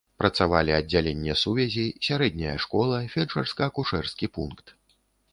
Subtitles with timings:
[0.21, 4.65] Працавалі аддзяленне сувязі, сярэдняя школа, фельчарска-акушэрскі пункт.